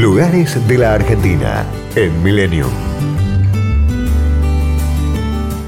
Lugares 0.00 0.66
de 0.66 0.78
la 0.78 0.94
Argentina 0.94 1.66
en 1.94 2.22
Milenio. 2.22 2.64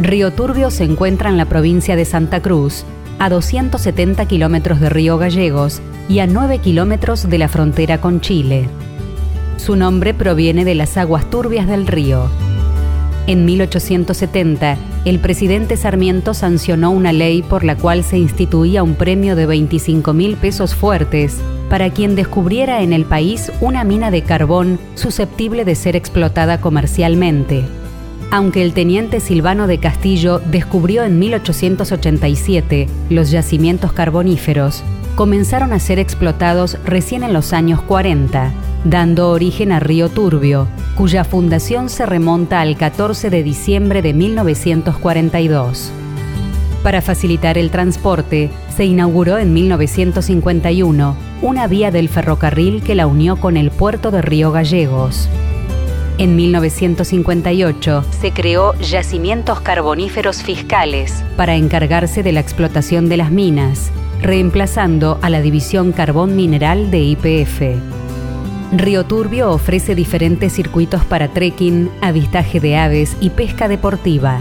Río 0.00 0.30
Turbio 0.30 0.70
se 0.70 0.84
encuentra 0.84 1.28
en 1.28 1.36
la 1.36 1.44
provincia 1.44 1.96
de 1.96 2.06
Santa 2.06 2.40
Cruz, 2.40 2.87
a 3.18 3.29
270 3.29 4.24
kilómetros 4.24 4.80
de 4.80 4.88
Río 4.88 5.18
Gallegos 5.18 5.82
y 6.08 6.21
a 6.21 6.26
9 6.26 6.60
kilómetros 6.60 7.29
de 7.29 7.37
la 7.37 7.48
frontera 7.48 8.00
con 8.00 8.22
Chile. 8.22 8.71
Su 9.58 9.76
nombre 9.76 10.14
proviene 10.14 10.64
de 10.64 10.77
las 10.77 10.96
aguas 10.96 11.29
turbias 11.29 11.69
del 11.69 11.87
río. 11.87 12.30
En 13.27 13.45
1870, 13.45 14.79
el 15.05 15.19
presidente 15.19 15.77
Sarmiento 15.77 16.33
sancionó 16.33 16.91
una 16.91 17.12
ley 17.12 17.43
por 17.43 17.64
la 17.64 17.77
cual 17.77 18.03
se 18.03 18.17
instituía 18.17 18.83
un 18.83 18.95
premio 18.95 19.37
de 19.37 19.45
25 19.45 20.14
mil 20.14 20.37
pesos 20.37 20.75
fuertes 20.75 21.39
para 21.73 21.89
quien 21.89 22.16
descubriera 22.16 22.82
en 22.82 22.93
el 22.93 23.07
país 23.07 23.50
una 23.62 23.82
mina 23.82 24.11
de 24.11 24.21
carbón 24.21 24.79
susceptible 24.95 25.64
de 25.64 25.75
ser 25.75 25.96
explotada 25.96 26.61
comercialmente. 26.61 27.64
Aunque 28.31 28.62
el 28.62 28.75
teniente 28.75 29.21
Silvano 29.21 29.67
de 29.67 29.79
Castillo 29.79 30.43
descubrió 30.50 31.03
en 31.03 31.18
1887 31.18 32.89
los 33.08 33.31
yacimientos 33.31 33.95
carboníferos, 33.95 34.84
comenzaron 35.14 35.72
a 35.72 35.78
ser 35.78 35.98
explotados 35.98 36.77
recién 36.84 37.22
en 37.22 37.33
los 37.33 37.55
años 37.55 37.81
40, 37.81 38.53
dando 38.84 39.31
origen 39.31 39.73
a 39.73 39.81
Río 39.81 40.11
Turbio, 40.11 40.69
cuya 40.95 41.25
fundación 41.25 41.89
se 41.89 42.05
remonta 42.05 42.61
al 42.61 42.77
14 42.77 43.31
de 43.31 43.42
diciembre 43.42 44.03
de 44.03 44.12
1942. 44.12 45.91
Para 46.83 47.00
facilitar 47.00 47.59
el 47.59 47.70
transporte, 47.70 48.50
se 48.75 48.84
inauguró 48.84 49.39
en 49.39 49.53
1951 49.53 51.17
una 51.41 51.67
vía 51.69 51.91
del 51.91 52.09
ferrocarril 52.09 52.83
que 52.83 52.95
la 52.95 53.06
unió 53.06 53.36
con 53.36 53.56
el 53.56 53.70
puerto 53.70 54.11
de 54.11 54.23
Río 54.23 54.50
Gallegos. 54.50 55.28
En 56.19 56.37
1958 56.37 58.05
se 58.20 58.33
creó 58.33 58.75
Yacimientos 58.81 59.61
Carboníferos 59.61 60.43
Fiscales 60.43 61.25
para 61.37 61.55
encargarse 61.55 62.23
de 62.23 62.33
la 62.33 62.41
explotación 62.41 63.09
de 63.09 63.17
las 63.17 63.31
minas, 63.31 63.91
reemplazando 64.21 65.19
a 65.23 65.31
la 65.31 65.41
División 65.41 65.93
Carbón 65.93 66.37
Mineral 66.37 66.91
de 66.91 66.99
IPF. 66.99 67.62
Río 68.73 69.05
Turbio 69.05 69.51
ofrece 69.51 69.95
diferentes 69.95 70.53
circuitos 70.53 71.05
para 71.05 71.28
trekking, 71.28 71.91
avistaje 72.01 72.59
de 72.59 72.77
aves 72.77 73.17
y 73.21 73.31
pesca 73.31 73.69
deportiva. 73.69 74.39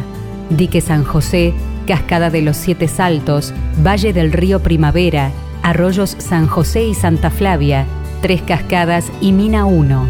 Dique 0.50 0.82
San 0.82 1.04
José, 1.04 1.54
Cascada 1.86 2.30
de 2.30 2.42
los 2.42 2.58
Siete 2.58 2.88
Saltos, 2.88 3.54
Valle 3.86 4.14
del 4.14 4.32
Río 4.32 4.62
Primavera, 4.62 5.32
Arroyos 5.64 6.16
San 6.20 6.48
José 6.48 6.86
y 6.86 6.94
Santa 6.94 7.30
Flavia, 7.30 7.86
Tres 8.22 8.42
Cascadas 8.42 9.12
y 9.22 9.32
Mina 9.32 9.66
1. 9.66 10.08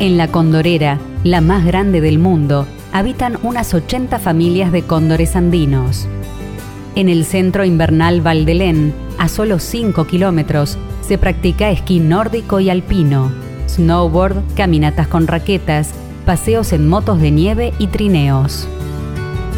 En 0.00 0.16
la 0.16 0.28
Condorera, 0.28 0.98
la 1.24 1.40
más 1.40 1.64
grande 1.64 2.00
del 2.00 2.18
mundo, 2.18 2.66
habitan 2.92 3.38
unas 3.42 3.74
80 3.74 4.18
familias 4.18 4.72
de 4.72 4.82
cóndores 4.82 5.36
andinos. 5.36 6.08
En 6.96 7.08
el 7.08 7.24
centro 7.24 7.64
invernal 7.64 8.20
Valdelén, 8.20 8.92
a 9.18 9.28
solo 9.28 9.58
5 9.58 10.06
kilómetros, 10.06 10.78
se 11.02 11.18
practica 11.18 11.70
esquí 11.70 12.00
nórdico 12.00 12.60
y 12.60 12.70
alpino, 12.70 13.30
snowboard, 13.68 14.42
caminatas 14.56 15.08
con 15.08 15.26
raquetas, 15.26 15.90
paseos 16.24 16.72
en 16.72 16.88
motos 16.88 17.20
de 17.20 17.30
nieve 17.30 17.72
y 17.78 17.88
trineos. 17.88 18.68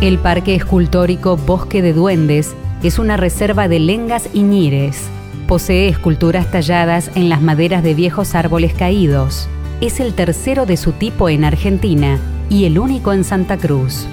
El 0.02 0.18
parque 0.18 0.56
escultórico 0.56 1.36
Bosque 1.36 1.80
de 1.80 1.92
Duendes 1.92 2.56
es 2.82 2.98
una 2.98 3.16
reserva 3.16 3.68
de 3.68 3.78
lengas 3.78 4.28
y 4.34 4.42
ñires. 4.42 5.08
Posee 5.46 5.86
esculturas 5.86 6.50
talladas 6.50 7.12
en 7.14 7.28
las 7.28 7.40
maderas 7.40 7.84
de 7.84 7.94
viejos 7.94 8.34
árboles 8.34 8.74
caídos 8.74 9.48
es 9.80 10.00
el 10.00 10.14
tercero 10.14 10.66
de 10.66 10.76
su 10.76 10.90
tipo 10.90 11.28
en 11.28 11.44
Argentina 11.44 12.18
y 12.50 12.64
el 12.64 12.80
único 12.80 13.12
en 13.12 13.22
Santa 13.22 13.58
Cruz. 13.58 14.08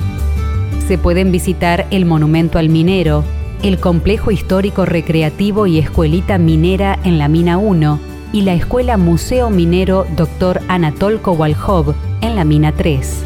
Se 0.87 0.99
pueden 0.99 1.31
visitar 1.31 1.87
el 1.89 2.05
Monumento 2.05 2.59
al 2.59 2.69
Minero, 2.69 3.23
el 3.63 3.79
Complejo 3.79 4.29
Histórico 4.29 4.85
Recreativo 4.85 5.65
y 5.65 5.79
Escuelita 5.79 6.37
Minera 6.37 6.99
en 7.03 7.17
la 7.17 7.29
Mina 7.29 7.57
1 7.57 7.99
y 8.31 8.41
la 8.43 8.53
Escuela 8.53 8.97
Museo 8.97 9.49
Minero 9.49 10.05
Dr. 10.15 10.61
Anatol 10.67 11.19
Kowalhov 11.19 11.95
en 12.21 12.35
la 12.35 12.45
Mina 12.45 12.73
3. 12.73 13.23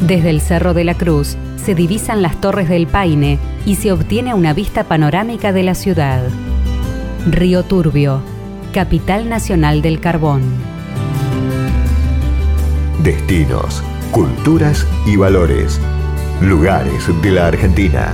Desde 0.00 0.30
el 0.30 0.40
Cerro 0.40 0.74
de 0.74 0.82
la 0.82 0.94
Cruz 0.94 1.36
se 1.64 1.74
divisan 1.74 2.22
las 2.22 2.40
Torres 2.40 2.68
del 2.68 2.86
Paine 2.86 3.38
y 3.66 3.76
se 3.76 3.92
obtiene 3.92 4.34
una 4.34 4.52
vista 4.52 4.84
panorámica 4.84 5.52
de 5.52 5.62
la 5.62 5.74
ciudad. 5.74 6.22
Río 7.26 7.62
Turbio, 7.62 8.22
capital 8.72 9.28
nacional 9.28 9.82
del 9.82 10.00
carbón 10.00 10.42
destinos, 13.02 13.82
culturas 14.10 14.86
y 15.06 15.16
valores. 15.16 15.80
Lugares 16.42 17.08
de 17.22 17.30
la 17.30 17.46
Argentina 17.48 18.12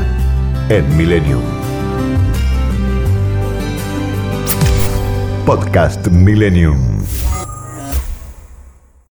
en 0.69 0.97
Millennium. 0.97 1.43
Podcast 5.45 6.07
Millennium. 6.09 6.97